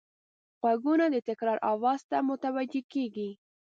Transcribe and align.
غوږونه 0.61 1.05
د 1.11 1.15
تکرار 1.29 1.57
آواز 1.73 2.01
ته 2.09 2.17
متوجه 2.29 2.81
کېږي 2.93 3.29